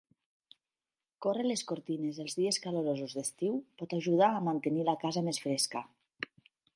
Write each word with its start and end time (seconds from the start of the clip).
Córrer 1.25 1.43
les 1.49 1.63
cortines 1.71 2.21
els 2.23 2.37
dies 2.39 2.59
calorosos 2.63 3.15
d'estiu 3.19 3.59
pot 3.83 3.93
ajudar 4.01 4.31
a 4.39 4.43
mantenir 4.51 4.87
la 4.89 4.99
casa 5.05 5.25
més 5.29 5.41
fresca. 5.45 5.85